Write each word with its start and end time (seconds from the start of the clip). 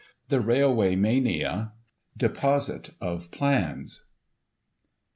The 0.29 0.41
Railway 0.41 0.95
Mania— 0.95 1.73
Deposit 2.27 2.89
of 2.99 3.29
plans. 3.29 4.03